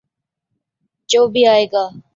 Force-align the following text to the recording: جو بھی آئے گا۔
جو 1.09 1.27
بھی 1.27 1.45
آئے 1.47 1.65
گا۔ 1.65 1.83